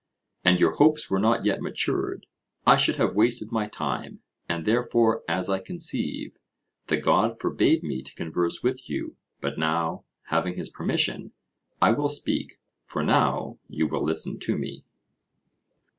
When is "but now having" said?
9.41-10.55